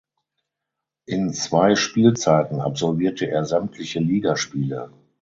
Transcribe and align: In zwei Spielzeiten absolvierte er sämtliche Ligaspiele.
In 1.05 1.31
zwei 1.31 1.75
Spielzeiten 1.75 2.59
absolvierte 2.59 3.27
er 3.29 3.45
sämtliche 3.45 3.99
Ligaspiele. 3.99 4.91